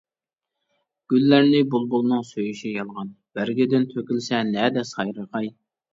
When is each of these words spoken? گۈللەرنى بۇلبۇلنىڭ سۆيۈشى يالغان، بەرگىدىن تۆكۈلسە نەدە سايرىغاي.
گۈللەرنى 1.13 1.59
بۇلبۇلنىڭ 1.75 2.25
سۆيۈشى 2.29 2.71
يالغان، 2.79 3.11
بەرگىدىن 3.41 3.89
تۆكۈلسە 3.93 4.41
نەدە 4.49 4.87
سايرىغاي. 4.95 5.53